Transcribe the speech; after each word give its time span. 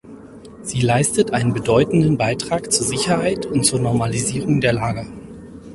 Sie 0.63 0.79
leistet 0.81 1.29
einen 1.29 1.53
bedeutenden 1.53 2.17
Beitrag 2.17 2.71
zur 2.71 2.87
Sicherheit 2.87 3.45
und 3.45 3.67
zur 3.67 3.79
Normalisierung 3.79 4.59
der 4.59 4.73
Lage. 4.73 5.05